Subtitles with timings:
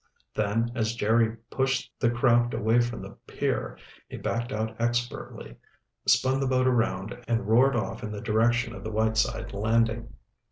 [0.33, 3.77] Then as Jerry pushed the craft away from the pier,
[4.09, 5.57] he backed out expertly,
[6.07, 10.11] spun the boat around, and roared off in the direction of the Whiteside landing.